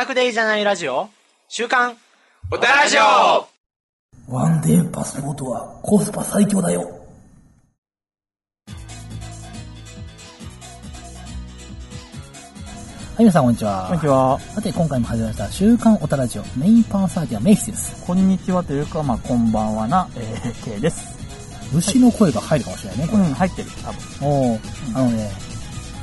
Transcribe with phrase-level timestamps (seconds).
[0.00, 1.10] オタクでいいじゃないラジオ
[1.46, 1.94] 週刊
[2.50, 3.46] おたらじょ
[4.28, 6.80] ワンデーパスポートはコスパ最強だよ。
[6.80, 6.86] は
[13.18, 13.88] い、皆さんこんにちは。
[13.88, 14.40] こんにちは。
[14.40, 16.44] さて、今回も始まりました、週刊オタラジオ。
[16.56, 18.06] メインパーソナリティはメイヒです。
[18.06, 21.14] こんにちはというか、まあ、こんばんはな、 えー、K です。
[21.72, 23.22] 虫の声が入るかもしれないね、これ。
[23.24, 24.28] うん、入ってる、多分。
[24.30, 24.60] おー
[24.94, 25.30] あのね、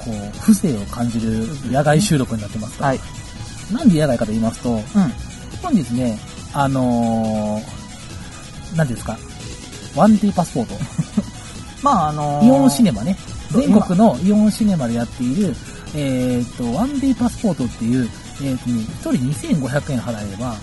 [0.05, 2.99] こう、風情を感じる野外収録になってますが、はい。
[3.71, 4.81] なんで野外かと言いますと、うん。
[5.61, 6.17] 本日ね、
[6.53, 9.17] あのー、ですか、
[9.95, 10.75] ワンデーパスポート。
[11.83, 13.17] まあ、あのー、イオンシネマね。
[13.51, 15.55] 全国のイオンシネマでやっている、
[15.95, 18.09] えっ、と、ワンデーパスポートっていう、
[18.41, 20.55] えっ、とね、一人2500円払えば、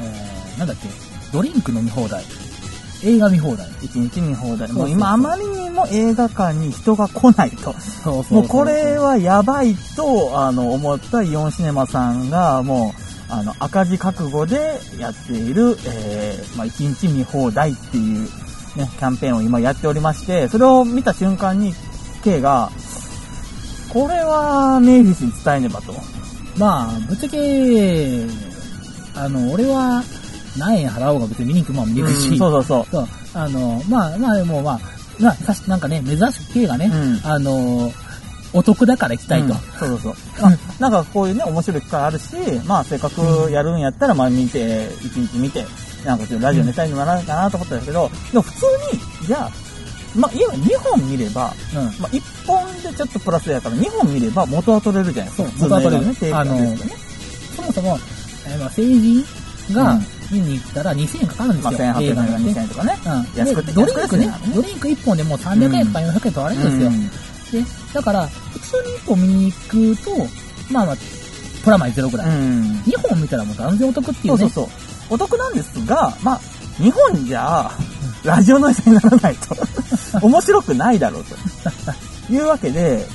[0.00, 0.88] えー、なんだっけ、
[1.32, 2.24] ドリンク飲み放題、
[3.04, 3.68] 映画見放題。
[3.82, 4.72] 一日見放題。
[4.72, 7.72] もう今、あまりにも映画館に人が来ないと。
[7.74, 18.22] そうそうもうこれはやばいと、あの、思ったイオンシネマさんが、もう、あの、赤字覚悟でやっている、えー、まあ、一日見放題っていう、
[18.76, 21.74] ね、キャンペーンを今やっておりまして、それを見た瞬間に、
[22.22, 22.70] K が、
[23.92, 25.94] これはメイフィスに伝えねばと。
[26.56, 28.26] まあ、ぶっちゃけ、
[29.14, 30.02] あの、俺は
[30.58, 32.86] 何円払おうが別に見に行くもん見に行くし、うんそうそうそう。
[32.90, 34.80] そう、あの、まあ、まあ、でもまあ、
[35.18, 37.92] まあ、さしなんかね、珍しく K がね、うんあの、
[38.52, 39.46] お得だから行きたいと。
[39.46, 40.14] うんそうそうそう。
[40.42, 42.24] あ なんかこういうね、面白い機会あるし、
[42.66, 45.66] まあせっかくやるんやったら、まあ見て、一日見て、
[46.04, 49.50] なんかちょっとラジオネタにならないかなと思ったんだけど、でも普通に、じゃあ、
[50.14, 51.84] まあ今2本見れば、うん。
[51.98, 55.58] まあ1本でちょっとプラスやから2本見れば元は取れるじゃないですか。
[55.58, 56.96] そう元は取れるね、定価ですよね。
[57.56, 57.98] そもそも、
[58.46, 59.24] えーまあ、成人
[59.72, 61.78] がうん見に行ったら2000円かかるんですまあよ。
[61.78, 62.98] 1800円が映画なんて2000円とかね。
[63.04, 63.38] うん。
[63.38, 67.60] 安くてでドリンクねドリンク1本でもう300円とか400円取られるんですよ。
[67.62, 70.10] で、だから、普通に1本見に行くと、
[70.72, 70.96] まあまあ、
[71.62, 72.28] プラマイゼロぐらい。
[72.28, 72.34] うん。
[72.34, 72.76] うん。
[72.80, 74.38] 2本見たらもう断然お得っていうね。
[74.38, 74.70] そうそうそ
[75.10, 75.14] う。
[75.14, 76.40] お得なんですが、まあ、
[76.78, 77.70] 日本じゃ、
[78.24, 79.56] ラジオのネタにならないと。
[80.26, 82.32] 面白くないだろうと。
[82.32, 83.06] いうわけで、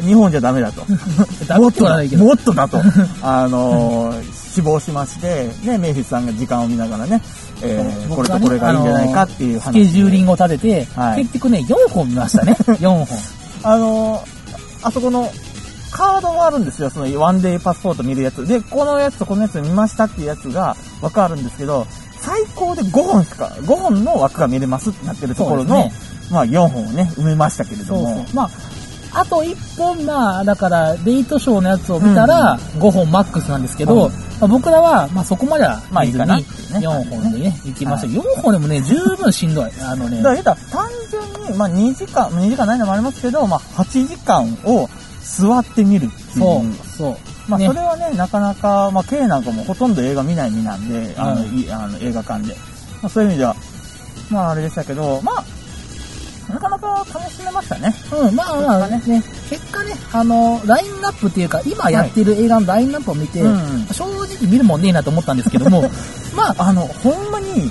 [0.00, 0.84] 日本じゃダメだと。
[1.46, 2.24] ダメって言わないけど。
[2.24, 2.80] もっとだと。
[3.22, 7.22] あのー、死亡しまして、ね、メイフィスさんが時間を見ながらね、
[7.62, 12.52] えーこれとこれがいいんじゃないかっていう話スケジューリングを立てて、はい結局ね、4本見ましたね。
[12.80, 13.06] 4本。
[13.62, 14.22] あのー、
[14.82, 15.30] あそこの、
[15.90, 16.90] カードがあるんですよ。
[16.90, 18.46] そのワンデーパスポート見るやつ。
[18.46, 21.86] で、このやつとこのやつ見ましたっていうやつがわかるんですけど、
[22.20, 25.92] 最高で5本しか、5本の枠が見れますってなってるところの、そうで
[26.30, 28.24] まあ4本をね、埋めましたけれどそうも。
[28.26, 28.34] そう。
[28.34, 28.50] ま
[29.12, 38.18] あ、あと1本、まあ、だから、デートショーのやつを見たら、5本マックスなんですけど、うんまあ、僕らは、まあ、そこまではまあいいかなね4本でね、行きました。
[38.18, 39.70] は4本でもね、十分しんどい。
[39.80, 44.88] あのねだか、ら言ったら単純に、まあ2時間、2時間ないのもありますけど、まあ8時間を
[45.22, 46.40] 座ってみるっていう。
[46.40, 47.16] そう、そう。
[47.48, 51.42] まあねそれはね、なかなか、まあ K なんかもほとんど映画見ない身なんで、あの、
[51.76, 52.56] あの映画館で。
[53.00, 53.54] まあそういう意味では、
[54.28, 55.44] まああれでしたけど、まあ、
[56.48, 57.94] なかなか楽しめましたね。
[58.12, 58.88] うん、まあまあ。
[58.88, 59.00] ね、
[59.48, 63.86] 結果ね、あの、ラインナップっていうか、今やってる映画のラインナップを見て、うん。
[63.92, 65.82] 正直見るもんねえなと思ったんですけども、
[66.34, 67.70] まあ、あの、ほんまに、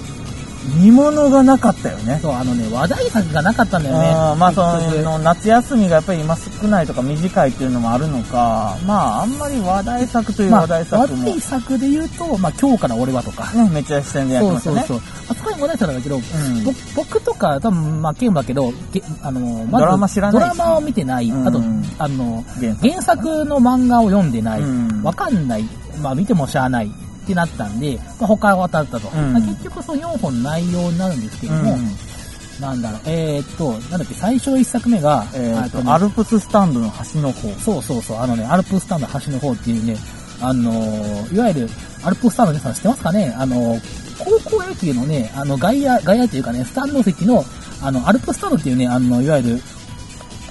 [0.84, 2.20] 見物がなかったよね。
[2.22, 4.12] そう、あのね、話題作がなかったんだよね。
[4.38, 4.62] まあそ
[5.02, 13.52] の夏休みがやっぱり今少ないとか短いっていうのもあるのか、まああんまり話題作というまあ、話題作も、話題作で言うと、まあ、今日から俺はとか。
[13.54, 14.96] ね、めっちゃ視点でやってそうましたね。
[14.96, 15.08] そうそう。
[15.30, 16.64] あそこに話題作なんだけど、うん。
[16.64, 20.58] ぼ僕とか、多分、まあ、ケンだけど、げあの、まず、ドラマ知らないし。
[20.58, 21.48] ドラマを見てない、うん。
[21.48, 21.62] あと、
[21.98, 25.04] あの、原作原作の漫画を読んでない、うん。
[25.04, 25.64] わかんない、
[26.02, 26.92] まあ、見てもしゃあない
[27.24, 29.18] ってなったんで、まあ、他は当たったと。
[29.18, 29.34] うん。
[29.34, 31.78] まあ結局、その4本内容になるんですけども、
[32.60, 37.50] なんだろう、えー、っと、なんだっけ、最初1作目が、えーとあとねアルプススタンドの端の方。
[37.60, 39.96] そうそうそう、あのね、アルプスタンド端の方っていうね、
[40.42, 41.70] あのーいわゆる、
[42.04, 43.34] アルプスタンドの皆さん知ってますかね？
[43.38, 43.82] あのー
[44.24, 47.44] 高校野球のね、あの、外野、外野というかね、スタンド席の、
[47.82, 49.62] あの、アルプスタンドっていうね、あの、いわゆる、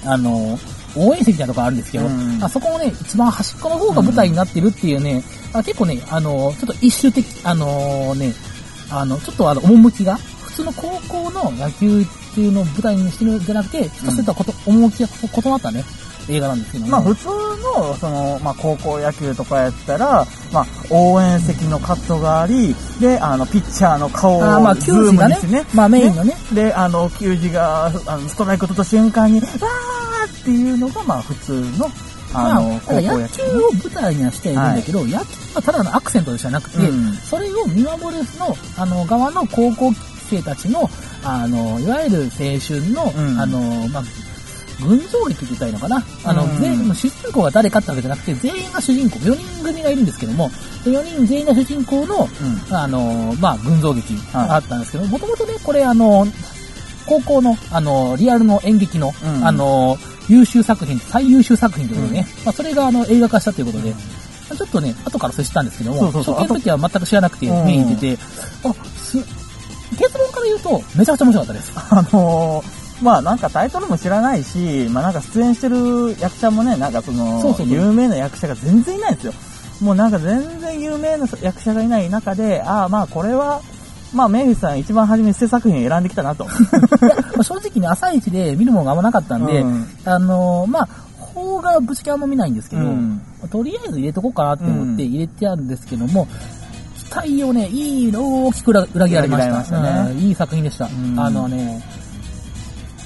[0.05, 2.43] あのー応援席みたいなとこあるんですけど、うん。
[2.43, 8.33] あそこのね、一番端っこの方が舞台になってるっていうね、あ結構ね、あのーちょっと一周的、あのーね、
[8.89, 12.05] あの、ちょっとあの、趣が、普通の高校の野球っ
[12.35, 15.09] ていうのを舞台にしてるんじゃなくて、ちょっとそういったこと、趣が
[15.45, 15.83] 異なったね、
[16.29, 16.91] 映画なんですけども。
[16.91, 31.89] まあ普通の、その、まあ高校野球とかやったら、まあ応援席のカットがあり、で、あの、ピッチャーの顔をまあ、ズ球児がねね。、まあメインのね、で、あの、球児が、あの、ストライク取った瞬間に、わーっていうのが、まあ普通の、
[32.33, 35.15] まあ、ただ野野球球を舞台にはしているんだけど、野球
[35.55, 39.91] はただのアクセントじゃなくて、うんそれを見守るの、あの、側の高校
[40.29, 40.89] 生たちの、
[41.23, 43.39] あの、いわゆる青春の、うん。
[43.39, 44.03] あの、まあ、
[44.81, 46.03] 群像劇って言ったらいいのかな。
[46.23, 46.61] あの、うん。
[46.61, 50.49] 全員、主人公が誰かってわけじゃなくて、全員が主人公、4人組がいるんですけども、
[50.85, 52.27] 4人全員が主人公の、
[52.71, 56.25] あの、まあ、群像劇があったんですけど、もともとね、これあの、
[57.05, 59.45] 高校の、あの、リアルの演劇の、うん。
[59.45, 59.97] あの、
[60.31, 63.93] 優秀作品、最優秀作品ということでね、まあ、それがあの、映画化したということで、
[64.55, 68.23] ちょっとね、後からそれ知ったんですけども、そうそうそう初見の時は全く知らなくてうん見に行ってて、
[68.63, 69.17] あ、す、
[69.97, 71.71] 結論から言うと、めちゃくちゃ面白かったです。
[71.89, 79.33] あのーまあなんかタイトルも知らないし、まあなんか出演してる役者もね、なんかその、そうそう有名な役者が全然いないんですよ。
[79.81, 83.61] もうなんか全然有名な役者がいない中で、ああまあこれは、
[84.13, 86.45] まあメイフィスさん一番初めに捨て作品を選んできたなと。
[87.41, 90.87] 正直ね、朝一で見るものがあんまなかったんで、うんあのーまあ、
[91.33, 96.27] 邦画ぶちキャンも見ないんですけど、うんとりあえず入れとこうかなって思って入れてあるんですけども、
[96.95, 99.63] 期待をね、いいの大きく裏裏切られました。
[99.63, 100.85] したねうんいい作品でした。
[100.85, 101.83] んあのね、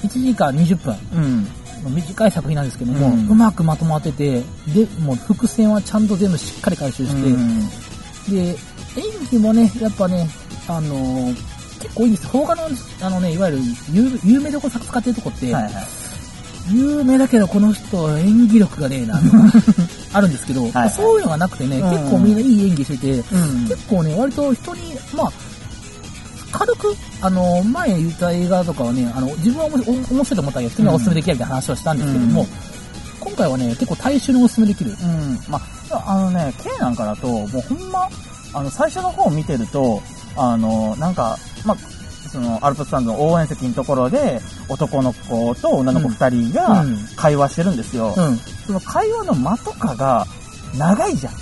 [0.02, 0.96] 1時間20分。
[1.14, 1.46] うん。
[1.94, 4.42] 短い作品なんですけども、ううんまくまとまってて、
[4.74, 7.60] で、もう伏線はちゃんと全部しっかり回収して、うん
[8.28, 8.56] で、演
[9.30, 10.28] 技もね、やっぱね、
[10.68, 12.28] あのー結構いいんです。
[12.28, 12.68] 邦画の、
[13.02, 13.62] あのね、いわゆる
[13.92, 15.72] 有有名どころ使ってるとこって、はいはい。
[16.72, 19.36] 有名だけどこの人演技力がねえなとか
[20.18, 25.32] あるんですけど、はいはいそういうのがなくてね、うん結構みんないい演技してて、うん結構ね、割と人に、まあ、
[26.52, 32.48] 軽く、あの、前言った映画とかはね、あの、自分は面白いと思ったけど、人にはお勧めできないみたいな話をしたんですけども、うん
[33.26, 34.92] 今回はね、結構大衆にお勧めできる。
[34.92, 35.40] うん。
[35.48, 38.08] まあ、あのね、K なんかだと、もうほんま、
[38.52, 40.00] あの、最初の方を見てると、
[40.36, 41.76] あの、なんか、まあ、
[42.28, 48.14] その、アルプススタンドの応援席のところで、男の子と女の子二人がうん会話してるんですよ。
[48.16, 48.36] うん。
[48.66, 50.26] その会話の間とかが
[50.76, 51.34] 長いじゃん。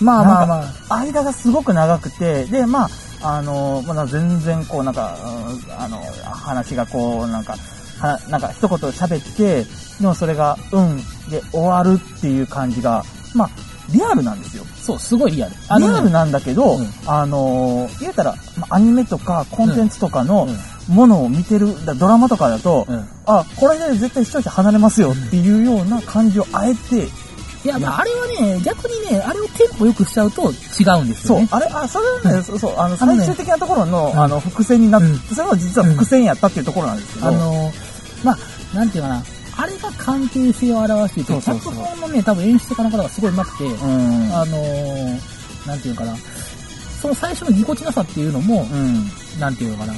[0.00, 0.94] まあまあまあ。
[0.96, 2.88] 間がすごく長くて、で、まあ、
[3.22, 7.54] あの、まあ、全然こうなんか、うんあの、話がこう、なんか、
[8.00, 9.64] はなんか一言喋って、
[10.00, 10.96] でもそれが、うん、
[11.30, 13.04] で終わるっていう感じが、
[13.34, 13.50] まあ、
[13.92, 14.64] リアルなんですよ。
[14.80, 15.54] そう、すごいリアル。
[15.68, 15.92] あのね。
[15.94, 16.88] リアルなんだけど、うん。
[17.06, 20.56] あのー、言うたら、まあアニメとかコンテンツとかのうん。
[20.94, 23.08] ものを見てる、だドラマとかだと、うん。
[23.26, 27.06] あ、これで絶対視聴者離れますよっていうような感じをあえて、
[27.62, 33.18] いや、まあ、あれはね、逆にね、あれをテンポよくしちゃうと違うんですよね。、そうあれ、あ、それはね、そうそう、あの、あのね。
[33.18, 34.18] 最終的なところの、うん。
[34.18, 35.18] あの、伏線になって、うん。
[35.18, 37.72] それは実は伏線やったっていうところなんですけど、あの、
[38.24, 39.22] まあ、なんていうかな、
[39.56, 44.34] あれが関係性を表していて、脚本のね、多分演出家の方がすごい上手くて、うん。
[44.34, 46.16] あのー、なんていうかな、
[47.00, 49.40] その最初のぎこちなさっていうのも、うん。
[49.40, 49.94] なんていうのかな、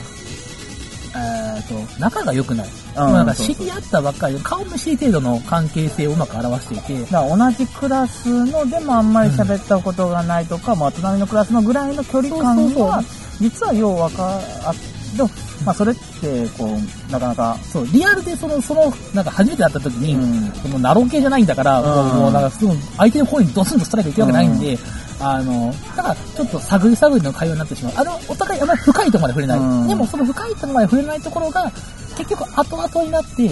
[1.14, 2.68] えっ、と、仲が良くない。
[2.68, 13.02] うんなんか知り合ったばっかりで、顔見知り程度の関係性をうまく表していて、だから同じクラスのでもあんまり喋ったことがないとか、まあ隣のクラスのぐらいの距離感そうそうが、
[13.40, 14.74] 実はようわかあ
[15.16, 15.30] でも、
[15.64, 22.56] まあそれって、こう、なかなか、そう、リアルでその、その、なんか初めて会った時に、うんそのナロー系じゃないんだから、うんもうなんか
[22.96, 24.78] 相手の方にドスンとストライクいくわけないんで、
[25.20, 27.92] あの、だからちょっと探り探りの会話になってしまう。
[27.96, 29.58] あの、お互いあんまり深いところまで触れない。
[29.58, 31.70] うんでもその深いところまで触れないところが、
[32.16, 33.50] 結局後々になって、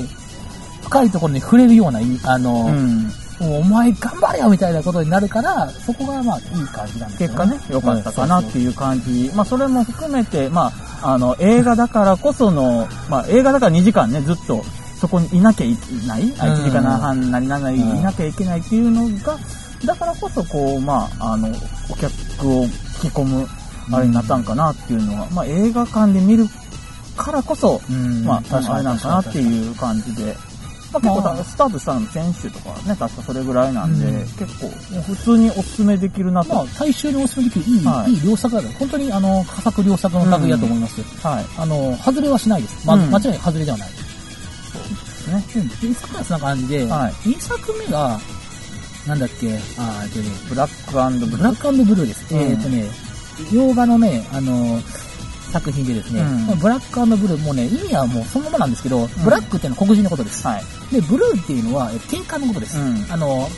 [0.83, 2.71] 深いところに触れるような、あの、
[3.41, 8.65] お前頑張れよみたいなことになるから、そこがまあいい感じなんですよ結果ね、良かったかなっていう。
[8.65, 9.31] いう感じ。
[9.35, 14.63] まあそれも含めて、まあ、あの、映画だからこその、まあ映画だから2時間ね、ずっと
[15.01, 19.39] そこにいなきゃいけない、あ1時間半なりなんなりいうんなきゃいけないっていうのが、
[19.85, 21.49] だからこそこう、まあ、あの、
[21.89, 22.13] お客
[22.49, 23.47] を引き込む、
[23.93, 26.47] あれになったんかなっていうのは、まあ映画館で見る
[27.17, 29.43] からこそ、うんまあ、あれなんかなってう。
[29.43, 30.37] いう感じで。
[30.93, 34.69] まあ、結構スタートしたのも先週とかね、確かそれぐらいなんで、うん結構、
[35.03, 36.55] 普通におすすめできるなと。
[36.55, 38.69] まあ、大衆にお勧めできるいい、はいいい良作だと。
[38.79, 41.03] 本当にあの、佳作良作の類だと思います。
[41.27, 41.45] はい。
[41.59, 42.87] あの、外れはしないです。
[42.87, 43.89] ま、うん間違いない外れではない。
[45.31, 45.45] ね。
[45.57, 45.69] うん。
[45.69, 48.21] で、いつからそんな感じで、はい2作目が、
[49.07, 51.37] なんだっけ、あーえっとね、ブラックブルー。
[51.37, 52.35] ブラックブルーです。
[52.35, 52.91] うんえっ、とね、
[53.53, 54.81] 洋画のね、あの、
[55.51, 60.47] 作品でですね、うんブラックブルー、もうね、意味はもうそのままなんですけど、ブラックっていうのは黒人のことです。
[60.47, 60.63] はい。
[60.93, 62.79] で、ブルーっていうのは、え警官のことです。
[62.79, 63.49] うんあの、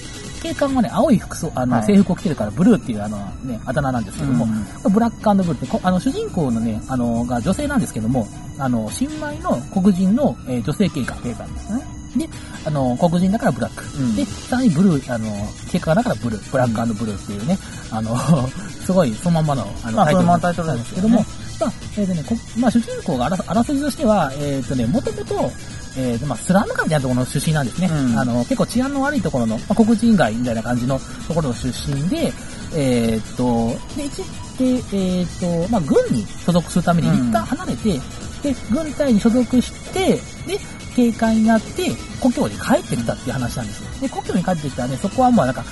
[0.42, 4.46] 警官はね、青い服装、あの、はい制服を着てるから、ブルーっていうあの、ね、あだ名なんですけども、
[4.90, 8.26] ブラックブルーって、こあの、主人公のね、あの、が女性なんですけども、
[8.58, 11.16] あの、新米の黒人の、えー女性警官。
[11.18, 11.82] 警官ですね。
[12.16, 12.28] で、
[12.66, 13.84] あの、黒人だからブラック。
[13.98, 15.26] うんで、さらにブルー、あの、
[15.70, 17.58] 警官だからブルー、ブラックブルーっていうね、
[17.90, 18.16] あの、
[18.84, 21.26] すごい、そのまんまの、あの、まあタイトルななんんですすけどもね、
[21.62, 25.50] まあ、えっ、とね、こまあ、主人公があらあらすじとしては、えっ、とね、もともと、
[25.96, 27.88] えーとまあ、スラム街みたいなところの出身なんですね。
[27.88, 32.32] うんあの、結構治安の悪いところの、まあ、黒人街みたいな感じのところの出身で、
[32.74, 34.22] えっ、と、で、一
[34.58, 38.00] で、えっ、と、まあ、軍に所属するためにうん一旦離れて、
[38.42, 40.16] で、軍隊に所属して、
[40.46, 40.58] で、
[40.94, 41.90] 警官になって、
[42.20, 43.90] 故郷に帰ってきたっていう話なんですよ。
[44.00, 45.64] で、故郷に帰ってきたらね、そこはまあなんか、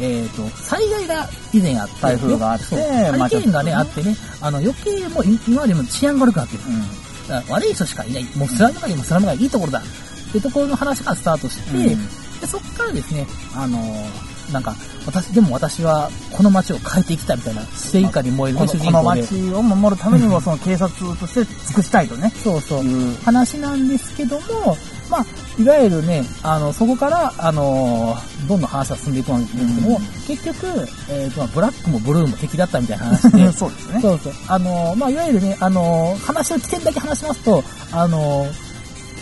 [0.00, 6.62] えっ、と、災害が以前あって、台風があってハリケーンがね、まああってね、あの、余計もうい今までも治安が悪くなってる。
[6.66, 7.28] うん。
[7.28, 8.24] だから悪い人しかいない。
[8.36, 9.78] もうスラム街もスラム街いいところだ。
[9.78, 12.08] ってところの話からスタートして、うん
[12.40, 14.74] でそっからですね、あのーなんか、
[15.06, 19.02] 私、でも私はこの街を変えていきたいみたいな、正義感に燃えるこの。
[19.02, 22.30] 街を守るためにも、その警察として尽くしたいとね。
[22.42, 22.84] そうそう。
[23.24, 24.76] 話なんですけども、
[25.12, 25.26] まあ、
[25.60, 30.02] いわゆるね、あの、そこから、あのーどんどん話が進んでいくんですけども、うん。
[30.26, 30.66] 結局、
[31.08, 34.00] えっ、と、まあブラックもブルーも敵だったみたいな話で、 そうですね。
[34.00, 34.32] そうそう。
[34.48, 38.50] あのーまあ、いわゆるね、あのー話の起点だけ話しますと、あのー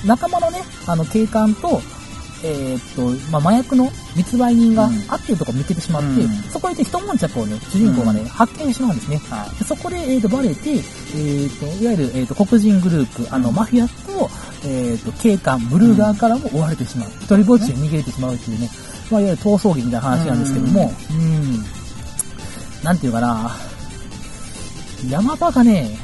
[0.06, 1.82] 仲間のね、あの、警官と、
[2.42, 4.98] えーっと、まあ、麻薬の密売人がうん。
[5.02, 6.42] 会っているとこ見つけてしまって、うん。
[6.50, 8.28] そこで一悶着をね、主人公がね、うん。
[8.28, 9.20] 発見してしまうんですね。
[9.28, 13.54] はでそこで、えーっと、バレて、えーっと、いわゆる、えーっと、黒人グループ、あの、うん。
[13.56, 14.30] マフィアと、
[14.64, 17.08] えーっと、警官、ブルー側からも追われてしまう。
[17.20, 18.70] 一人ぼっちで逃げてしまうっていうね、
[19.10, 21.64] まあ、いわゆる逃走劇みたいな話なんですけども、うん、
[22.84, 23.50] なんていうかな、
[25.08, 25.98] 山場がね、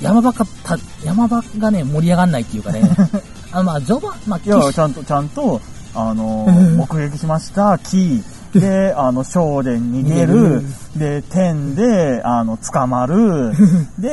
[0.00, 2.82] 山場かた、山場がね、盛り上がんないっていうかね、
[3.50, 5.60] あの、まあ、序盤、まあ、いや、決ちゃんと、ちゃんと、
[5.94, 6.76] あのうん。
[6.76, 8.22] 目撃しました、キー。
[8.54, 10.62] で、あの、少年逃げる。
[10.96, 13.50] で、天で、あの、捕まる。
[13.98, 14.10] で、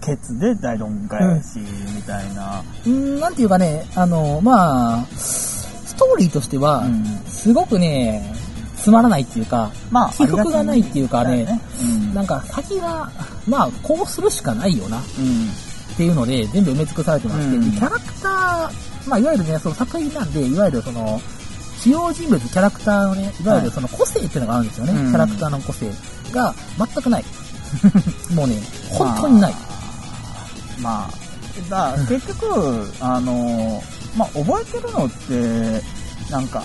[0.00, 1.60] ケツで大論返し、
[1.94, 2.62] みたいな。
[2.84, 8.32] うん、なんていうかね、あの、まあ、ストーリーとしては、うんすごくね、
[8.76, 12.14] つまらないっていうか、まあ、起伏がないっていうかねありがちうん。
[12.14, 13.10] なんか先が、
[13.48, 15.02] まあ、こうするしかないよな、うん。
[15.02, 21.20] っていうので、全部埋め尽くされてまして、うんでキャラクター、まあ、いわゆるね、その作品なんで、いわゆるその、
[21.82, 24.92] 主要人物、キャラクターのね、いわゆるその個性っていうのがあるんですよね。
[24.92, 25.90] うんキャラクターの個性
[26.32, 27.24] が全くない。
[28.32, 29.54] もうね、本当にない。
[30.80, 31.10] まあ、
[31.68, 33.82] だから結局、あの、
[34.16, 35.82] まあ、覚えてるのって、
[36.30, 36.62] なんか、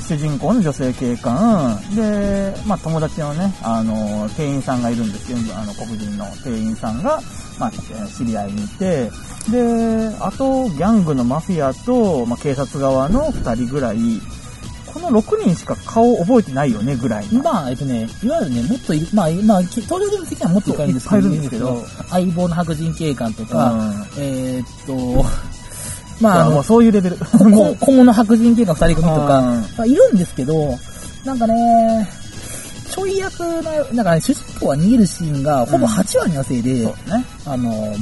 [0.00, 7.20] 主人公の女性警官、で、まあ、友達のね、あの、店員さんがいるんですけど、あの、黒人の店員さんが、
[7.58, 7.72] まあ、
[8.08, 9.10] 知り合いにいて、
[9.50, 13.98] で、あと、ギャングのマフィアと、まあ、警察側の二人ぐらい、
[14.92, 17.42] この6人しか顔覚えてないよね、ぐらいの。
[17.42, 25.24] まあ、えっとね、いわゆるね、もっといる、まあ、まあ、登場人物的にはもっといっぱいいるんですけど、いいけど相棒の白人警官とか、うんえーっと、
[26.20, 27.16] まあ、あのそういうレベル。
[27.16, 27.26] こ
[27.80, 30.76] 今後の白人警官二人組とか、うんまあ、いるんですけど、
[31.24, 32.08] なんかね、
[32.90, 37.24] ちょい役な、なんかね、主人公が逃げるシーンがほぼ8割のせいで、そうね。
[37.46, 37.94] あの、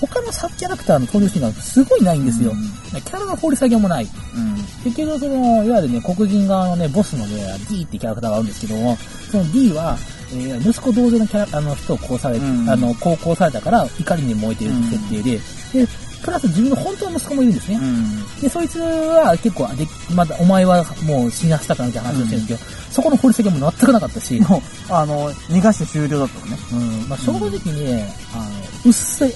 [0.00, 2.52] 他のサブキャラクターの登場シーンがすごいないんですよ。
[2.92, 4.04] キャラの掘り下げもない。
[4.04, 4.54] うん。
[4.84, 8.96] 結局、その、いわゆるね、黒人側のね、ボスのね、D ってキャラクターがあるんですけども、
[9.30, 9.96] その D は、
[10.32, 15.40] えー息子同然のキャラ、あの人を殺されて、うんあの、高校されたから怒りに燃えている設定で、
[15.86, 15.88] で、
[16.22, 17.76] プラス自分の本当の息子もいるんですね。
[17.76, 18.40] うん。
[18.40, 26.58] で、そいつは結構、でまだ、お前はもう死なしたかなみたいな話をしてるんですけど、そこの掘り下げも全くなかったし、もう、あの、逃がして終了だったのね。
[26.72, 28.44] うん、まあ正直ね、あの、
[28.86, 29.34] うっせえ、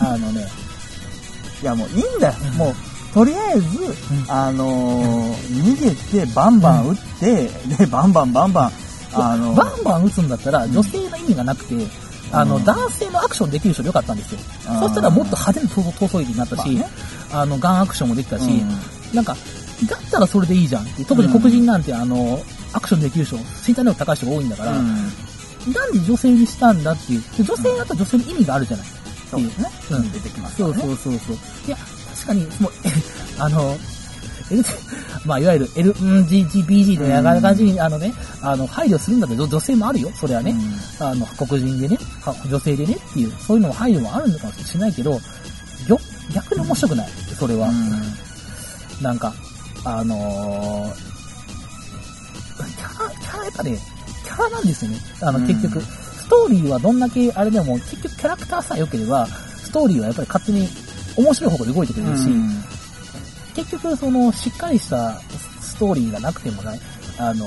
[0.00, 0.46] あのね、
[1.62, 2.34] いや、もういいんだよ。
[2.56, 2.74] もう、
[3.12, 3.66] とりあえず、
[4.28, 8.72] あのー逃げて、バンバン撃って、で、バンバンバンバン、
[9.12, 11.74] あのバンバン撃つんだったら、女性の意味がなくて、
[12.32, 14.40] あの、うん男性のアクションできる人でよかったんですよ。
[14.80, 16.76] そしたらもっと派手な逃走劇になったし、
[17.32, 19.36] まあの、ガンアクションもできたし、うんなんか、
[19.88, 21.04] だったらそれでいいじゃんって。
[21.04, 22.40] 特に黒人なんて、あの、
[22.72, 24.86] アクションできる人、身体能力高い人が多いんだから、うん
[25.74, 27.22] なんで女性にしたんだっていう。
[27.36, 28.86] で女性だと女性の意味があるじゃない。
[29.30, 29.70] そうですね。
[29.90, 31.36] うん出てきますそうそうそうそう。
[31.66, 31.76] いや、
[32.14, 32.90] 確かに、もう、え
[33.38, 33.76] あの、
[35.24, 40.54] まあ、いわゆる L、うん、GGBG のやがる感じに、あのね、あの、配慮するんだけど、女性もあるよ、それはね。
[40.98, 45.20] あの、黒人でね、は女性でねっていう、そういうのも配慮もあるのかもしれないけど、よ、
[46.32, 47.70] 逆に面白くない、それは。
[49.00, 49.32] なんか、
[49.84, 51.10] あのー
[52.60, 53.78] キャラ、キャラやっぱね、
[54.24, 54.98] キャラなんですよね。
[55.22, 60.68] あの、うん結局、ストーリーはどんだけあれでも、結局キャラクターさえ良ければ、ストーリーはやっぱり勝手に
[61.16, 62.24] 面白い方向で動いてくれるし、
[63.54, 65.20] 結局その、しっかりした
[65.60, 66.80] ストーリーがなくてもない、
[67.18, 67.46] あの、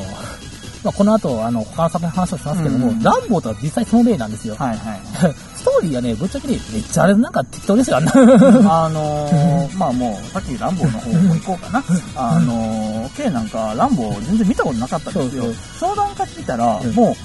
[0.83, 4.55] まあ、この後、あの、他の作品の話をしますけども、うんランボーとは実際その例なんですよ。
[4.55, 4.99] はいはい。
[5.55, 8.11] ストーリーはね、ぶっちゃけね、めっちゃあれなんか適当ですよ、あんな。
[8.83, 11.83] あのー、 まあもう、さっきランボーの方も行こうかな。
[12.15, 15.45] あのー、K なんか、ランボー全然見たことなかったんですよ。
[15.79, 17.15] 相談化聞いたら、うんも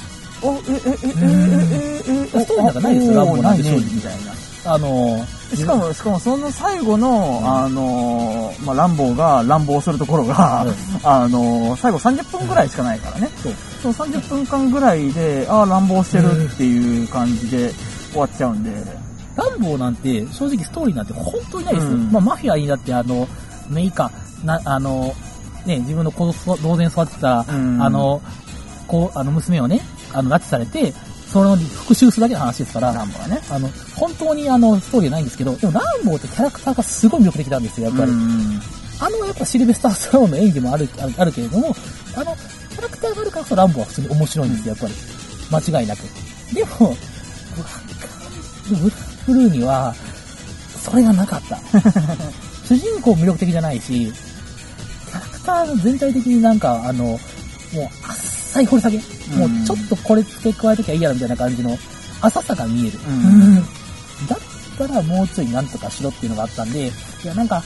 [0.42, 1.25] う、お、え、え、え、え、え、
[1.66, 4.12] え、え、え、ストーリーなんかないですよおランボーなんてないね正直みたい
[4.64, 4.75] な。
[4.75, 10.67] あの、しかも、しかもその最後の、あのー、まあ、ランボーが乱暴するところが、
[11.02, 13.31] あのー、最後30分ぐらいしかないからね。
[13.43, 13.55] そう。
[13.83, 17.73] その30分間ぐらいで、ああ、乱暴してるっていう感じで
[18.11, 18.71] 終わっちゃうんで。
[19.37, 21.90] ランボーなんて、正直ストーリーなんて本当にないですよ。
[21.93, 23.28] うんまあ、マフィアにだって、あの、
[23.69, 24.11] メイカ、
[24.45, 25.14] な、あの、
[25.64, 28.21] ね、自分の子供同然育ててた、うんあの、
[28.88, 29.81] こう、あの、娘をね、
[30.12, 30.93] あの、拉致されて、
[31.32, 33.40] その復讐するだけの話ですから、ランボはね。
[33.50, 38.11] あの、本当にあの、ストーリーはないんですけど、でもランボーってキャラクターがすごい魅力的なんですよ、やっぱり。
[38.11, 38.61] うん
[39.00, 41.68] あの、やっぱシルベスター・スタローンの演技もある、あるあるけれども、
[42.16, 42.37] あの、
[42.70, 45.64] キャラクターがあるからこそランボーは普通に面白いんですよ、やっぱり。
[45.68, 46.00] 間違いなく。
[46.52, 49.94] でも、ブラックブルーには、
[50.82, 51.61] それがなかった。
[52.66, 54.12] 主人公魅力的じゃないし、
[55.06, 57.18] キャラクター全体的になんか、あの、もう、
[58.02, 58.16] あっ
[58.49, 58.99] さい掘り下げ。
[58.99, 61.78] もう、ちょっとこれ付け加えときゃいいやろみたいな感じの、
[62.21, 62.99] 浅さが見える。
[63.07, 63.55] うん
[64.26, 64.38] だっ
[64.76, 66.90] たらもうちょいなんとかしろっていうのがあったんで、い
[67.25, 67.62] や、なんか、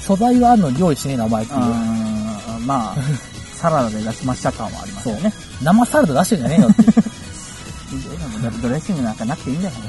[0.00, 1.60] 素材はあるのに料理しねえな、お前っていう。
[1.60, 2.96] うんまあ、
[3.56, 5.32] サラダで出しました感はありますよね。
[5.62, 8.62] 生サラダ出してるんじゃねえよっていう。
[8.62, 9.80] ドレッシングなんかなくていいんだよね。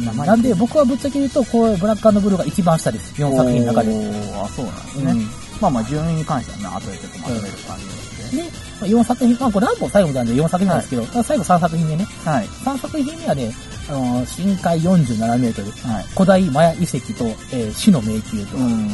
[0.00, 3.12] 生なんで、僕はぶっちゃけ言うと、こう、ブラックブルーが一番下です。
[3.16, 3.90] 4作品の中で。
[4.34, 5.12] あ、そうなんですね。
[5.12, 8.42] うんまあまあ、順位に関してはね、後でちょっとまとめる感じですね。
[8.42, 12.04] で、まあ4作品、まあ、これランボー最後なんで4作品なんですけど、最後3作品目ね。
[12.24, 12.46] はい。
[12.46, 13.52] 3作品目はね、
[13.88, 16.04] あのー深海47メートル、はい。
[16.14, 18.56] 古代マヤ遺跡と、えー死の迷宮と。
[18.56, 18.88] うん。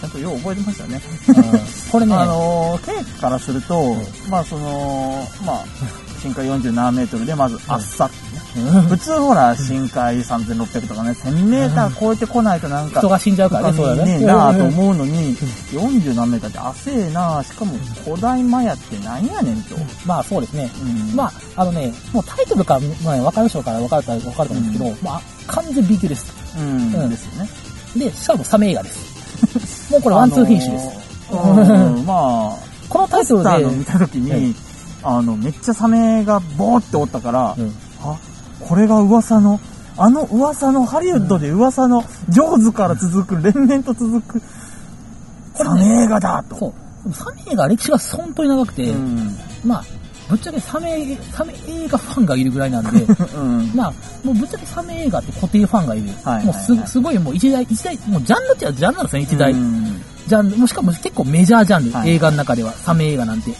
[0.00, 1.00] ちゃんとよう覚えてましたね。
[1.28, 1.34] うん
[1.92, 3.94] これね、あのー、ケーキからすると、
[4.30, 5.64] まあその、まあ、
[6.22, 8.68] 深海47メートルでまず、あっさってね。
[8.70, 14.18] うん普通ほら、深海3600とかね、1000メーター超えてこないとなんか、人が死んじゃうからね、そうだね。
[14.18, 17.72] ねえなあと思うのに、40何メーターって汗えなしかも
[18.04, 19.76] 古代マヤってなんやねんと。
[20.06, 20.70] まあそうですね。
[21.10, 26.32] うんまあ、あのね、もうタイトルから、まあ、分かる人から分かるか分かると思うんですけど、まあ、完全 B 級です。
[26.56, 27.50] うん、うんですよね。
[27.96, 29.90] で、しかもサメ映画です。
[29.90, 30.88] もうこれワンツーフィニッシュです。
[31.30, 32.56] あのーうんまあ、
[32.88, 34.71] このタイトルポスターの見で、たときに、はい
[35.02, 38.18] あの、めっちゃサメがボーっておったから、うんあ、
[38.60, 39.60] これが噂の、
[39.96, 44.42] あの噂の、ハリウッドで噂の、ジョーズから続く、連綿と続く、
[45.54, 46.56] サメ映画だと。
[46.56, 46.74] そ
[47.06, 47.12] う。
[47.12, 49.36] サメ映画歴史が本当に長くて、うん。
[49.64, 49.84] まあ、
[50.30, 53.02] ぶっちゃけサメ、サメ映画ファンがいるぐらいなんで、
[53.36, 53.70] うん。
[53.74, 53.92] まあ、
[54.24, 56.08] もうぶっちゃけサメ映画って固定ファンがいる。
[56.08, 56.54] はいはいはいもう
[56.86, 59.52] すすごいもう一大、一大、もうジャンルってジャンルなんですね、一大。
[59.52, 63.50] うんジャンル、もしかも結構メジャージャンル、はい映画の中では、サメ映画なんて。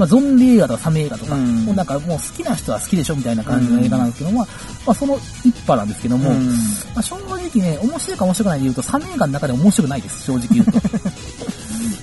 [0.00, 4.46] まあ、ゾンビ映画とかサメ映画とか、うんもうなんかもう好きな人は好きでしょみたいな感じの映画なんですけども、まあ、
[4.86, 6.54] まあ、その一派なんですけども、うんま
[6.96, 10.80] あ、正直ね、面白いか面白くないで言うと、サメ映画の中で面白くないです、正直言うと。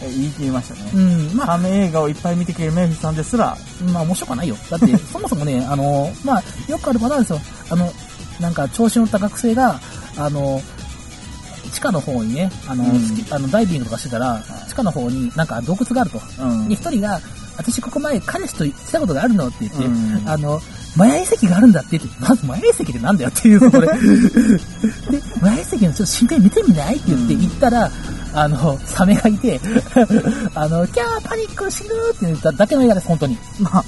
[0.03, 0.91] え言い切りましたね。
[0.93, 3.57] うん、まあ、サメ映画をいっぱい見てくれるメイフィさんですら、
[3.91, 4.55] まあ面白くはないよ。
[4.69, 7.41] だって、 そもそもね、あの、まあ、よくあるパターンですよ。
[7.71, 7.91] あの、
[8.39, 9.79] なんか、調子乗った学生が、
[10.17, 10.61] あの、
[11.71, 12.91] 地下の方にね、あの、うん
[13.29, 16.21] あのダイビングとかしてたら、地下の方になんか洞窟があると。
[16.39, 17.21] うんで、一人が、
[17.57, 20.61] 私ここ前彼氏と来たことがあるのって言って、うんあの、
[20.95, 23.87] マヤ遺跡があるんだって言って、まずマヤ遺跡ってなんだよっていう、そこで。
[23.87, 23.93] で、
[25.41, 27.91] マヤ遺跡のちょっと深海見てみないって言ってうん行ったら、
[28.33, 29.59] あの、サメがいて、
[30.55, 33.37] あの、キャーパニック死ぬって言っただけの映画です、本当に。
[33.59, 33.83] まあ、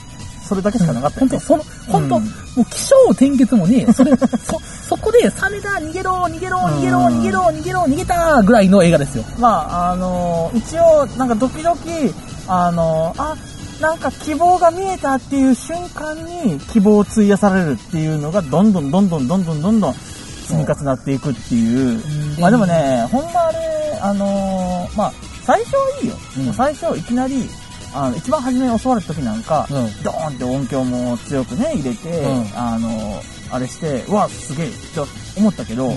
[0.47, 1.29] それだけしかなかったよね。
[1.29, 2.23] 本当その、本当、うん
[2.55, 9.23] もう気象転結もね、それ、 そ、そこでサメだ、逃げろ、逃げろ、逃げろ、うん逃げろ、逃げろ、逃げたぐらいの映画ですよ。
[9.38, 12.13] まあ、あの一応、なんかドキドキ、
[12.47, 13.36] あのあ、
[13.80, 22.02] なんか希望が見えたっていう瞬間に希望を費やされるっていうのが、どんどんどんどんどんどんどんどん積み重なっていくっていう。
[22.39, 25.13] まあでもね、ほんまあれ、あのまあ、
[25.44, 26.15] 最初はいいよ。
[26.39, 27.50] うん最初いきなり、
[27.94, 30.04] あの、一番初めに襲われた時なんか、うん。
[30.04, 35.94] ドーンって音響も強くね、入れて、うんあの、あれして、うわ、すげえ、と思ったけど、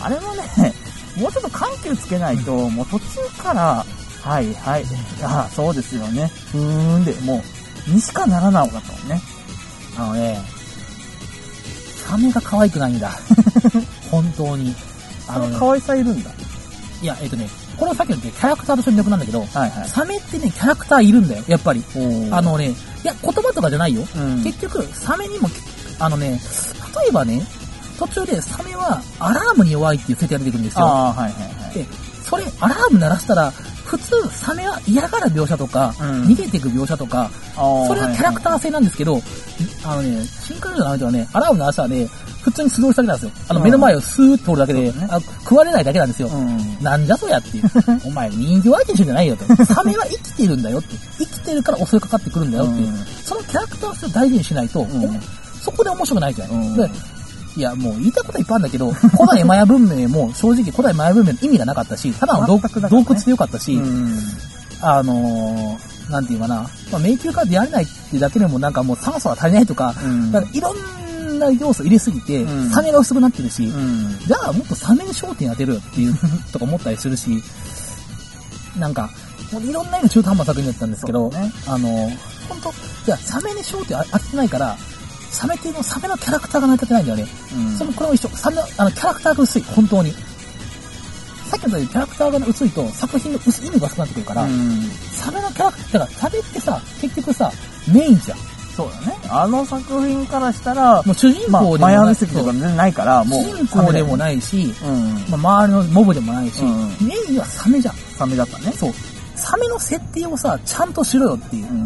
[0.00, 0.42] あれもね、
[1.16, 3.84] もうちょっと緩急つけないと、もう途中から、
[4.24, 4.84] はいはい、
[5.22, 7.42] あそうですよね、うーんで、も
[7.88, 9.20] う、にしかならなかったもんね。
[9.96, 10.40] あのね、
[12.08, 13.10] サメが可愛くないんだ。
[14.10, 14.74] 本当に。
[15.28, 16.30] あのね、可愛さいるんだ。
[17.02, 19.88] いや、えっとね、これはさっきのキャラクターとして魅力なんだけど、はいはい。
[19.88, 21.84] サメってね、キャラクターいるんだよ、やっぱり。
[22.30, 24.06] ああのね、いや、言葉とかじゃないよ。
[24.16, 25.50] うん、結局、サメにも、
[25.98, 26.40] あのね、
[27.02, 27.44] 例えばね、
[27.98, 30.86] 途中でサメはアラームに弱いっていう設定が出てくるんですよ。
[30.86, 31.32] ああ、はいはい
[31.64, 31.74] はい。
[31.74, 31.86] で、
[32.28, 33.52] それ、アラーム鳴らしたら、
[33.84, 39.20] 普通、サメは嫌がる描写とか、うん逃げていく描写とか、それはキャラクター性なんですけど、
[39.84, 42.08] あのね、深海魚のではね、アラーム鳴らしたらね、
[42.42, 43.46] 普通に素通りするだけなんですよ。
[43.48, 46.28] あの、うん目の前をスーッと通るだけで、そうだねあ食われないだけなんですよ。
[46.28, 46.82] うん。
[46.82, 47.64] なんじゃそりゃっていう。
[48.04, 49.64] お前人形相手にしてんじゃないよと。
[49.64, 50.96] サメは生きてるんだよって。
[51.18, 52.88] 生きてるから襲いかかってくるんだよっていう。
[52.88, 52.94] うん
[53.24, 55.20] そのキャラクター性を大事にしないと、ん
[55.62, 56.90] そこで面白くないじゃんで
[57.56, 63.04] いや、もう言いたいことはいっぱいあるんだけど、 古代マヤ文明も正直古代マヤ文明の意味がなかったし、ただの洞全くなかったね。
[63.04, 64.18] 洞窟でよかったし、うん。
[64.80, 70.32] あのー、なんていうかな、まあ、迷宮から出られないってだけでもなんかもう酸素が足りないとか、うん。
[70.32, 70.76] だからいろん
[71.38, 72.70] 大要素入れすぎて、うん。
[72.70, 74.18] サメが薄くなってるし、うん。
[74.26, 76.14] じゃあもっとサメに焦点当てるよっていう、
[76.52, 77.42] とか思ったりするし、
[78.78, 79.10] なんか、
[79.52, 81.52] もういろんな意味で中途半端な作品だったんですけど、ね。
[81.66, 81.88] あの、
[82.48, 84.76] 本当じゃあサメに焦点当ててないから、
[85.34, 87.26] サメっていうの、サメのキャラクターが成り立ってないんだよね。
[87.56, 88.28] うんそれもこれも一緒。
[88.36, 90.12] サメの、あの、キャラクターが薄い、本当に。
[91.50, 94.80] さっきのよキャラクターが薄いと作品の薄意味が薄くなってくるから、うん
[95.12, 97.52] サメのキャラクター、だからサメってさ、結局さ、
[97.92, 98.38] メインじゃん。
[98.76, 99.16] そうだね。
[99.28, 102.08] あの作品からしたら、もう主人まあ、公でもない。
[102.08, 103.42] ミ席とかないから、もう。
[103.44, 104.18] 主人公でもい。
[104.18, 105.14] ないし、うん。
[105.40, 107.94] まあ、周りのモブでもないし、うんメインはサメじゃん。
[108.18, 108.72] サメだったね。
[108.76, 108.92] そう。
[109.36, 111.72] サメの設定をさ、ちゃんとしろよっていうう。
[111.72, 111.83] ん。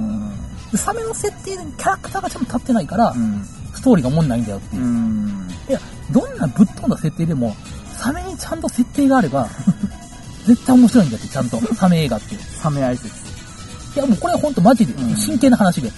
[0.72, 3.44] でサメの設定でキャラクターがちゃんと立ってないから、うん。
[3.74, 4.87] ストーリーがおもんないんだよっていうう。
[4.87, 5.48] ん。
[5.68, 7.54] いや、どんなぶっ飛んだ設定でも、
[7.96, 9.48] サメにちゃんと設定があれば、
[10.46, 11.61] 絶対面白いんだって、ちゃんと。
[11.74, 12.35] サメ映画って。
[12.35, 13.28] いサメ愛説。
[13.98, 15.90] や、もうこれはほんとマジでうん、真剣な話で。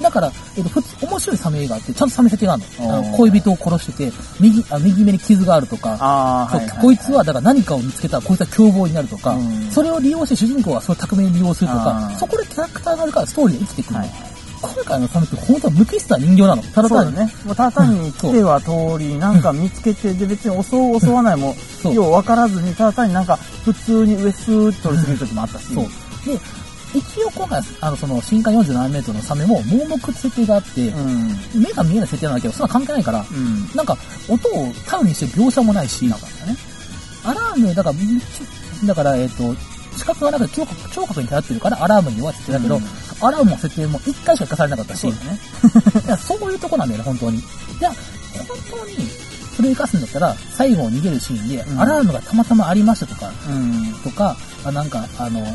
[0.00, 3.02] だから、えっと、普通、面白いサメ映画って、ちゃんとサメ設定があるの。
[3.02, 6.78] の恋人を殺してて、右、あ右目に傷があるとか、ああ、そうはいはい。
[6.80, 13.98] こいつは、だから何かを見つけたら、こいつは凶暴になるとか、うんそれを利用して主人公がそれを巧みに利用するとあかー、そこでキャラクターがあるからストーリーが生きてくるの。
[14.00, 14.30] はい
[14.62, 16.62] 今回のサメって本当は無機質な人形なの。
[16.62, 17.16] ただ単に。
[17.16, 17.32] ね。
[17.46, 25.74] もうただ単に来ては通り、なんか見つけて、で別に襲う襲わないもよう分からずに、ただ単になんか普通に上スーッと通り過ぎる時もあったし。
[25.74, 25.84] そう。
[26.26, 26.38] で、
[26.94, 31.62] 一応今回、あの、その、深海47メートルのサメも盲目って設定があって、うん。
[31.62, 33.76] 目が見えない設定なんだけど、そんな関係ないから、うん。
[33.76, 33.96] なんか、
[34.28, 36.56] 音を頼りにして描写もないし、なんかね。
[37.24, 39.54] アラーム、だから、ちだから、えっ、と、
[39.96, 42.82] 視覚がなくて聴覚聴覚に頼ってるからアラームに弱い設定だけど、うん
[43.22, 46.16] アラームの設定も一回しか生かされなかったし、そうだね。
[46.16, 47.36] そういうとこなんだよね、本当に。
[47.38, 47.42] い
[47.78, 47.92] や、
[48.48, 48.96] 本当に、
[49.54, 53.94] それを生かすんだったら、最後逃げるシーンで、うんアラームがたまたまありましたとか、うん。
[54.02, 55.46] とか、あなんか、あの、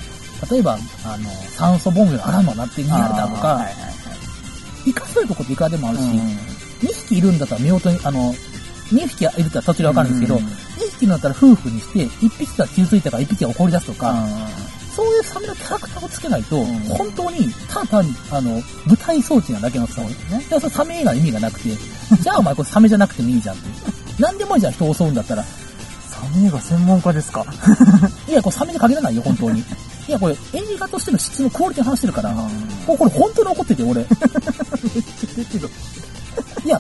[0.52, 3.94] 例えば、あの、酸素ボンベのアラームが鳴って逃げられたとか、はいはいはい。
[4.86, 6.10] 生かせるとこっていくらでもあるし、うん
[6.82, 8.34] 2匹いるんだったら見事に、あの、
[8.92, 10.50] 2匹いるったら途中でわかるんですけど、うん2
[11.00, 14.14] 匹のだったら夫婦にして、1匹が傷ついたから1匹が怒り出すとか、
[14.96, 20.10] そういうサメのキャラクターをつけないと、ん本当に、ただ単に、あの、舞台装置なだけのさ、ね。
[20.50, 21.70] で、それサメ映画の意味がなくて、
[22.22, 23.70] じゃあお前これサメじゃなくてもいいじゃんって。
[24.20, 25.44] 何でもいいじゃん、人を襲うんだったら。
[25.44, 27.46] サメが専門家ですか？
[28.28, 29.64] いや、これサメに限らないよ、本当に。
[30.08, 32.32] いや、これ映画としての質のクオリティの話してるから、
[32.86, 34.02] これ本当に怒ってて、俺。
[36.64, 36.80] いや、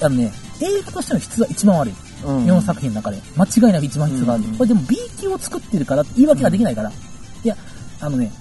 [0.00, 1.94] あのね、映画としての質は一番悪い。
[2.24, 3.22] うん4作品の中で。
[3.36, 4.44] 間違いなく一番質がある。
[4.44, 6.90] うんこれでも B 級を作ってるから言い訳ができないから。
[6.90, 6.92] い
[7.48, 7.56] や、
[8.00, 8.32] あのね、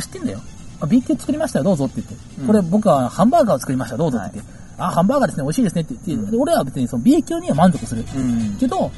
[0.00, 0.40] 知ってんだよ。
[0.80, 2.14] あ B 級作りましたよ、どうぞって言って。
[2.40, 4.52] うんこれ僕はハンバーガーを作りました、どうぞって言って。
[4.78, 8.04] あ、ハンバーガーですね、美味しいですねって言って、で俺は別にその B 級には満足する。
[8.16, 8.56] うん。
[8.58, 8.90] けど、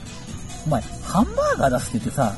[0.66, 2.32] お前、ハンバーガー出すって言ってさ、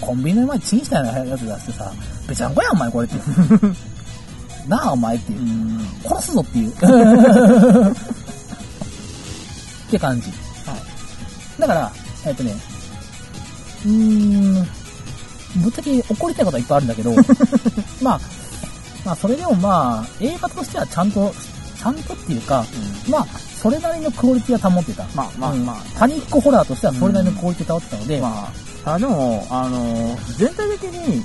[0.00, 1.92] コンビニの前チンしたようなやつ出してさ、
[2.28, 3.16] べちゃんこやん、お前これって。
[4.68, 5.42] なあ、お前っていうう。
[5.44, 5.80] ん。
[6.04, 6.70] 殺すぞっていう。
[9.86, 10.30] って感じ。
[10.30, 10.76] は
[11.58, 11.60] い。
[11.60, 11.92] だから、
[12.24, 12.56] えっ、とね、
[13.84, 14.54] うーん、
[15.62, 17.14] ぶっちゃけ怒りたいことはいっぱいあるんだけど、
[18.02, 18.20] まあ、
[19.04, 21.32] まあ、それでもまあ、映画としてはちゃんと、
[21.80, 22.64] ちゃんとっていうか、
[23.08, 23.26] まあ、
[23.62, 25.04] それなりのクオリティは保ってた。
[25.14, 31.22] まあまあうんまあパニックホラーとしてはそれなりのクオリティを保ってたので、まあ、あでも、あのー全体的に、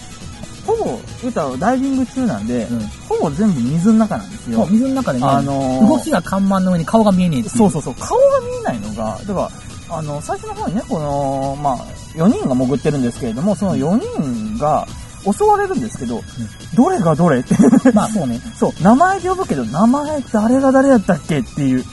[0.65, 2.80] ほぼ、言うたらダイビング中なんで、うん。
[3.08, 4.67] ほぼ全部水の中なんですよ。
[4.69, 9.52] 水の中でね、あのー動きが看板の上に顔が見えねえそうそうそう、顔が見えないのが、だか
[9.89, 11.78] ら、あの、最初の方にね、この、まあ、
[12.15, 14.88] 4人が潜ってるんですけれども、その4人が
[15.24, 16.21] 襲われるんですけど、
[16.76, 17.56] どれがどれって、
[17.93, 18.39] まあそうね。
[18.58, 21.86] そう、名前で呼ぶけど、名前誰が誰やったっけっていう、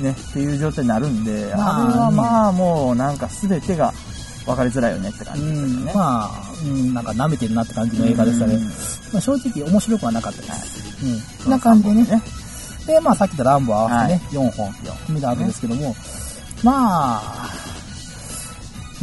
[0.00, 3.92] ね、っていう状態になるんで、まああれはまあ、もうなんか全てが
[4.46, 5.92] 分かりづらいよねって感うじですよん、ね。
[5.94, 8.54] まあ、うん、なんか舐めてるなって感じの映画でしたね。
[8.54, 8.70] うんま
[9.18, 11.04] あ、正直面白くはなかったです。
[11.04, 11.18] うん。
[11.44, 12.02] こんまあな感じでね。
[12.04, 12.22] ね。
[12.86, 14.74] で、まあさっき言ったランボー合わせてね、4本
[15.08, 15.94] 見たわけですけども、
[16.62, 17.50] まあ、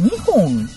[0.00, 0.68] 2本、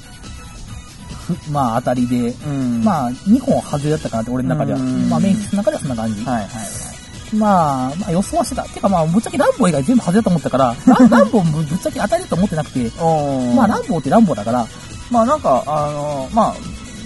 [1.28, 4.80] ふまあ当たりで、うんまあ2本外れだったかなって俺の中では。
[4.80, 6.23] うんまあメインの中ではそんな感じ。
[6.23, 6.85] はいはいはい。
[7.33, 8.63] まあ、まあ予想はしてた。
[8.63, 14.65] てかまあぶっちゃけランボー以外全部外れだと思ったから、ラ ランボーもぶっちゃけ当たりだと思ってなくて、おまあランボーってランボーだから、
[15.11, 16.55] まあなんか、あの、まあ、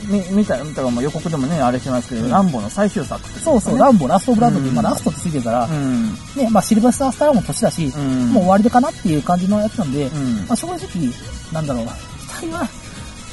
[0.09, 2.31] み見た、見たかも予告でもね、あれしてますけど、うん。
[2.31, 4.75] ランボーの最終作って、そうそう、ねランボーラストブラッドっていう、うん。
[4.81, 6.13] まあラストってついてるから、うん。
[6.35, 8.29] ね、まあシルバースタースターも年だし、うん。
[8.31, 10.35] もう終わりでかなっていう感じのやつなんで、うん。
[10.47, 10.77] まあ正直、
[11.53, 11.85] なんだろう、
[12.41, 12.69] 期待は、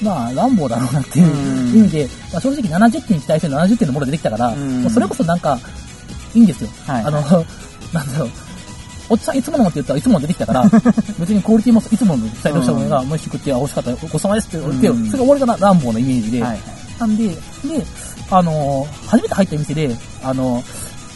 [0.02, 1.78] まあ、乱暴だろうなっていううん。
[1.78, 4.54] 意味で、まあ、正直70点に期待してる70点のものが出てきたから、
[4.90, 5.58] それこそなんか、
[6.34, 6.70] いいんですよ。
[6.86, 7.20] はいあの、
[7.92, 8.30] なんだろう、
[9.08, 10.64] おっちゃんいつものもって言ったらいつもの出てきたから、
[11.18, 16.40] 別にクオリティもいつもの期待したものが、もう食って、あ、美味しかった、ごちそうさまですって言ってそれが終わりかな、乱暴のイメージで。
[16.98, 17.36] なんで、で、
[18.30, 20.62] あの、初めて入った店で、あの、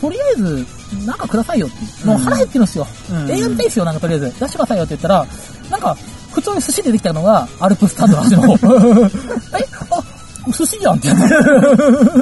[0.01, 0.67] とりあえず、
[1.05, 2.07] なんかくださいよって。
[2.07, 2.87] もう腹減ってるんですよ。
[3.11, 4.27] うん映画見たいですよ、なんかとりあえず。
[4.27, 5.27] 出してくださいよって言ったら、
[5.71, 5.97] なんか、
[6.33, 8.55] 普通に寿司出てきたのが、アルプスタンドの味の方。
[9.59, 10.03] えあ、
[10.49, 11.25] 寿司じゃんってやって。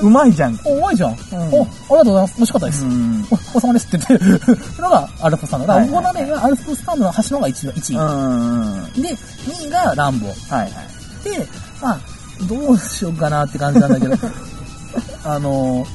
[0.03, 0.59] うまいじゃん。
[0.65, 1.11] お、うまいじゃん。
[1.11, 2.35] んお、ありがとうございます。
[2.37, 2.85] 美味しかったです。
[2.85, 3.27] うん。
[3.31, 5.67] お、お疲れ様ですって言ってるのがアルプスタンド。
[5.67, 7.97] だから、はいこのね、アルプスタンドの端の方が 1, 1位。
[7.97, 9.03] うん。
[9.03, 10.55] で、2位がランボー。
[10.55, 10.99] はいはい。
[11.25, 11.47] で、
[11.81, 12.01] まあ、
[12.47, 14.15] どうしようかなって感じなんだけど、
[15.25, 15.87] あの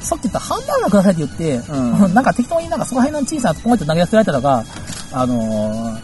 [0.00, 4.64] さっき言ったハンバーガーくださいって言って、うんなんか適当になんかそこら辺の小さなポンって投げ出せられたのが、
[5.12, 6.00] あのー、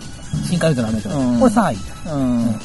[0.46, 1.78] 深海魚なんだけど、うんこれ3位。
[2.12, 2.60] うん。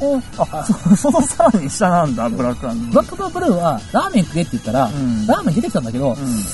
[0.00, 6.44] おあ、そ そのさらに下なんだ、ブラックランブラックブルーはラーメン食えって言ったら、んラーメン出てきたんだけど、うん。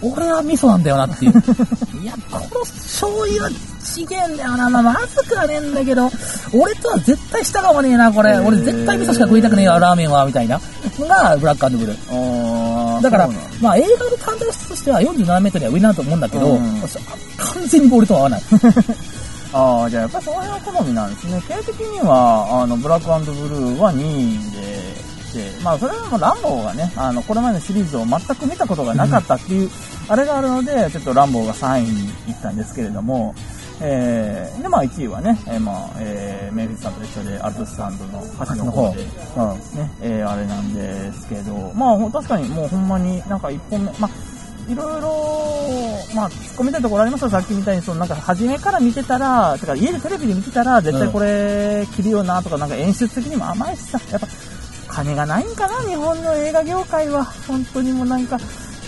[0.00, 1.32] 俺は味噌なんだよなっていう。
[2.02, 3.54] いや、この醤油は違
[4.12, 4.70] えんだよな。
[4.70, 6.10] まあ、まずくはねえんだけど、
[6.52, 8.38] 俺とは絶対従わねえな、これ。
[8.38, 10.60] 俺絶対味噌しか食いたくねえよ、ラーメンは、みたいな
[10.98, 12.78] のが、ブラックブルー。
[13.02, 13.28] だから
[13.60, 16.82] まあ映画の単体質としては47メートルは上なんだと思うんだけど、うん
[17.36, 18.42] 完全に俺とは合わない。
[19.52, 21.42] ああ、じゃあやっぱりその辺は好みなんですね。
[21.48, 24.98] 経営的には、あの、ブラックブルーは2位で、
[25.34, 29.70] で、まあそれはもうランボーがね、あの、これまでのシリーズを全く見たことがなかったっていう、
[30.08, 33.34] あれがあるので、ちょっとランボーが3位に行ったんですけれども、
[33.80, 39.08] えー、で、まあ1位はね、えーまあ、えー、メイフィスさんと一緒でアルプスサンドの端の方で、うん。
[39.78, 45.08] ね、えーあれなんですけど、まあほ確かにもうほんまになんか一本目、まあいろいろ、
[46.18, 54.26] まあ突っ込みたいところありますよ、さっきみたいに、そのなんか初めから見てたら、てか家でテレビで見てたら、絶対これ着るよなとか、なんか演出的にも甘いしさ、やっぱ
[54.88, 57.24] 金がないんかな、日本の映画業界は。
[57.46, 58.38] 本当にもうなんか、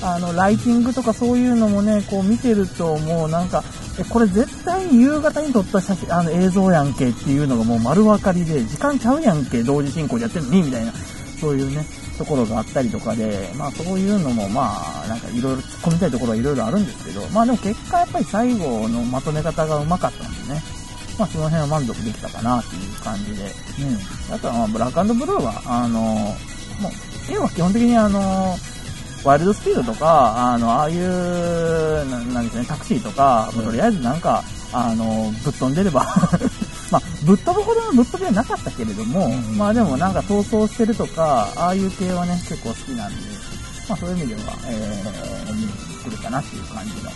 [0.03, 3.62] あの、ライティングとかそういうのもね、こう見てるともうなんか、
[3.99, 10.93] え、これ絶対に夕方に撮った写真、あの映像やんけっていうのがもう丸分かりで、時間ちゃうやんけ、同時進行でやってんのに、みたいな、
[11.40, 11.85] そういうね、
[12.20, 20.62] ところがあったりとかで、まあそういうのもまあ、なんかいろいろ突っ込みたいところはいろいろあるんですけど、まあでも結果やっぱり最後のまとめ方がうまかったんでね、
[21.18, 23.44] まあその辺は満足できたかなっていう感じで、
[24.28, 24.35] うん。
[24.35, 28.54] あとはまあブラックブルーは、あの、もう、絵は基本的にあの、
[29.24, 36.06] ワイルドスピードとか、あの、ああいう、ななんですね、タクシーとか、もうとりあえずなんか、あの、ぶっ飛んでれば、
[36.90, 43.16] まあ、ぶっ飛ぶほどのぶっ飛びはなかったけれども、うんまあでもなんか逃走してるとか、ああいう系はね、結構好きなんで、
[43.88, 45.68] まあそういう意味では、えー、見に
[46.05, 47.11] 来るかなっていう感じの、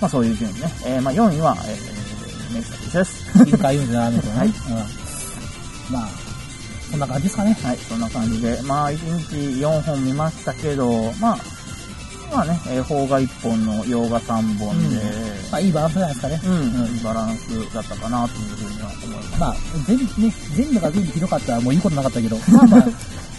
[0.00, 0.60] まあそういう順位ね。
[0.84, 3.32] えー、まあ4位は、えー、メイクです。
[3.44, 4.38] 深海47メートルね。
[4.38, 4.54] はいうん。
[5.92, 6.08] まあ、
[6.90, 7.52] そんな感じですかね。
[7.62, 11.38] はい、そんな感じで、まあ、1日4本見ましたけど、まあ、
[12.30, 14.96] まあね、えー邦画1本の洋画3本で、
[15.50, 16.40] まあいいバランスじゃないですかね。
[16.44, 19.40] うん、うんいいバランスだったかなというふうには思います。
[19.40, 22.84] まあ、全部ね、全部が全部ひどかったらもういいことなかったけど、 まあまあ、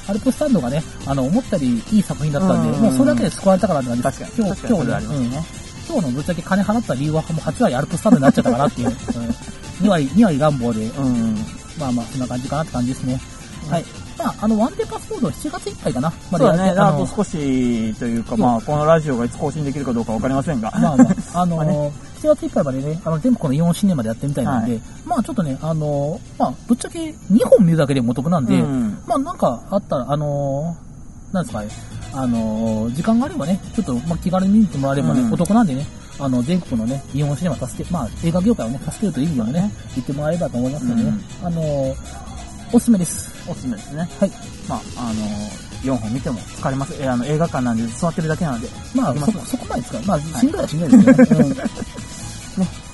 [0.07, 4.19] アルプスタンドがね、あの、思ったよりいい作品だったんで、うんもうそれだけで救われたからって感じです。
[4.19, 5.31] 確かに、今日、今日ね、うん。
[5.87, 8.87] 今日のぶっちゃけ金払った理由はもう8割アルプスタンドになっちゃったかなっていう。
[8.87, 8.95] うん、
[9.85, 11.45] 2割、2割乱暴で、うん。
[11.79, 13.21] まあまあ、そんな感じかなって感じですね。
[13.69, 13.85] はい。
[14.23, 16.13] まあ、あの、ワンデーパスポートは7月いっぱいかな。
[16.31, 20.71] まそうだね、あと少しというか、まあ、このラジオがいつ更新できるかどうかわかりませんが。
[20.71, 21.07] まあまあ、
[21.41, 21.91] あのまあね。
[22.21, 24.81] 7月いっぱいまでね、あの、全部この4シネマでやってみたいなんで、はい。
[25.05, 26.99] まあちょっとね、あのまあ、ぶっちゃけ
[27.31, 28.99] 2本見るだけでもお得なんで、うん。
[29.07, 30.75] まあなんかあったら、あの
[31.31, 31.69] なんですかね、
[32.13, 35.33] あの時間があればね、ちょっと、まあ、気軽に見に行ってもらえればね、うん。
[35.33, 35.87] お得なんでね、
[36.19, 41.61] あの、全国のね、日本シネマ助け、まあ、映画業界をね、助けるという意味でもね、行ってもらえればと思いますのでね、あの
[42.73, 43.30] おすすめです。
[43.47, 44.07] おすすめですね。
[44.19, 44.31] はい。
[44.67, 45.25] まあ、あの、
[45.83, 46.93] 4本見ても疲れます。
[46.99, 48.67] えーあの、映画館なんで座ってるだけなので。
[48.95, 50.01] まあ、ますそこ、そこまで使う。
[50.03, 51.37] まあ、しんどいはしんどいですね。
[51.39, 51.57] うんね。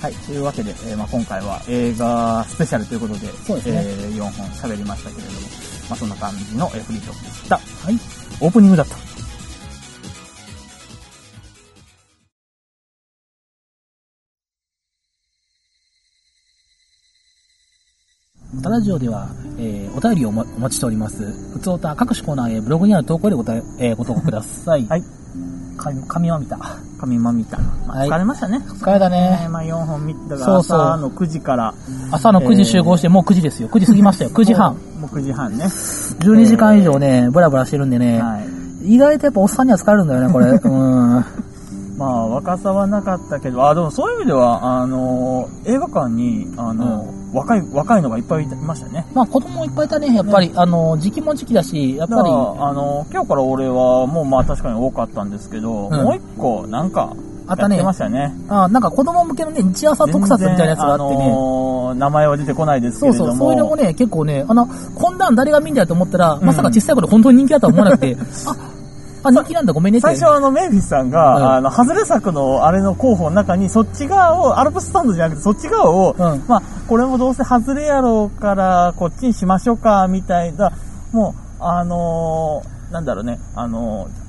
[0.02, 0.14] はい。
[0.14, 5.40] というわけで、えーまあ、今回は映画スペシャルということで、そうですねえー4本喋りましたけれども、
[5.90, 7.56] まあ、そんな感じの、えーフリートークでした。
[7.58, 8.00] はい。
[8.40, 8.96] オープニングだった。
[18.68, 21.24] タラジオでは、えーお便りをお待ちしております。
[21.54, 24.86] ふつおた各種コーナーへブログにある投稿でごた、えーご投稿ください。
[24.88, 25.04] はい。
[25.78, 26.60] 紙、紙は見た。
[27.00, 27.58] 神間見た。
[27.60, 28.58] まあはい疲れましたね。
[28.68, 31.74] 疲れたねえーまあ、4本見たが、そうそう朝の9時から、
[32.12, 33.70] 朝の9時集合して、もう9時ですよ。
[33.70, 34.32] 9時過ぎましたよ。
[34.32, 34.74] 9時半。
[35.00, 35.64] もう9時半ね。
[35.66, 38.40] 12時間以上ね、ブラブラしてるんでね、は
[38.84, 38.96] い。
[38.96, 40.48] 意外とやっぱおっさんには疲れるんだよね、これ。
[40.62, 41.26] うん。
[41.98, 49.06] まあ、若さはなかったけど、あ、でもそういう意味では、あのー映画館に、あのー若い、若いのがいっぱいいましたね。
[49.14, 50.52] まあ子供いっぱいいたね、やっぱり。
[50.56, 57.14] あの、時期も時期だし、やっぱり、あのー今日から俺は、もうまあ確かに多かったんですけど、うんもう一個、なんか、
[57.50, 58.34] あったねやってましたね。
[58.50, 61.30] あなんか子供向けのね、日朝特撮みたいなやつがあってね。
[61.30, 63.26] のー名前は出てこないですけれども。
[63.26, 68.56] そうそう、そういうのもね、結構ね、あの、こんなん誰が見んだよと思ったら、んまさか小さい頃本当に人気だとは思わなくて、 あ、
[69.28, 70.00] あ、人気なんだ、ごめんね。
[70.00, 71.52] 最初あの、メイフィスさんが、うん。
[71.54, 76.44] あの、外れ作のあれの候補の中に、そっち側を、アルプススタンドじゃなくて、そっち側を、うん。
[76.48, 80.72] まあ、これもどうせ外れやろうから、こっちにしましょうか、みたいな、
[81.12, 84.28] もう、あのーなんだろうね、あのー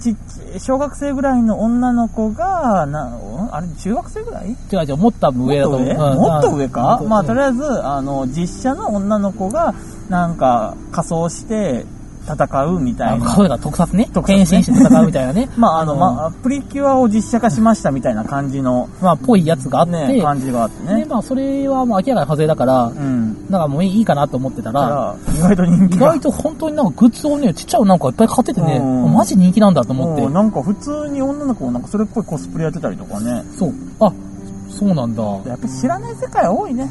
[0.00, 0.16] ち
[0.60, 3.48] 小学生ぐらいの女の子が、な、ん？
[3.50, 4.50] あれ、中学生ぐらい？
[4.50, 5.84] 違う違う、もっと上だと思う。
[5.84, 6.12] もっと上？
[6.12, 6.18] うん。
[6.18, 6.98] もっと上か？
[7.02, 7.08] うん。
[7.08, 9.74] まあ、とりあえず、あの、実写の女の子が、
[10.08, 11.84] なんか、仮装して
[12.28, 13.34] 戦うみたいな。
[13.34, 14.08] 声が特撮ね。
[14.12, 15.48] 特撮ね変身して戦うみたいなね。
[15.56, 21.06] まあ、あの、うんまあ、プリキュアを実写化しましたみたいな感じの、まあ、ぽいやつがあって、ね、感じがあってで、ね。
[21.08, 23.46] まあ、それはもう明らかに外れだから、うん。
[23.48, 26.20] なんかもういいかなと思ってた、らら、意外と人意気が外。
[26.20, 30.28] と本当になんかグッズをね、ちっちゃいのなんかいっぱい買っててね、うんマジ人気なんだと思って。
[30.28, 33.42] なんか普通に女の子もなんかそれっぽいコスプレやってたりとかね。
[33.58, 33.72] そう。
[34.00, 34.12] あ、
[34.68, 35.22] そうなんだ。
[35.22, 36.88] やっぱり知らない世界多いね。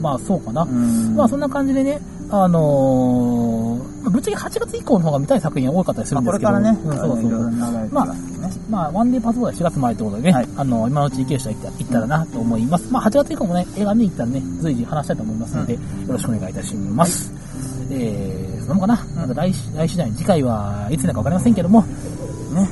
[0.00, 0.62] まあ、そうかな。
[0.62, 1.16] うん。
[1.16, 8.14] まあ、そんな感じでね、あのー、まあぶっちゃけ8月以降の方が見たい作品が多かったりするまあんですけど、これからね、うんそうそういろいろ流れてまあ
[8.68, 12.92] まあ、ワンデーパスポートは4月前ってことでね、はいあの、今のうち行ける人は行ったらなと思います。
[12.92, 17.32] まあ、8月以降もね、映画見に行ったらね、随時話したいと思いますので、よろしくお願いいたします。
[17.90, 22.68] えー、そのかな、また来週、来週じゃない、次回はいつになるかわかりませんけども、ね。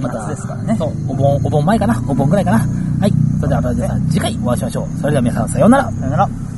[0.00, 2.58] また、夏ですからねそう、お盆、お盆前かな、お盆ぐらいかな。
[2.58, 3.12] はい。
[3.38, 5.00] それでは、また皆さん、次回お会いしましょう。
[5.00, 5.84] それでは皆さん、さようなら。
[5.92, 6.49] さよなら。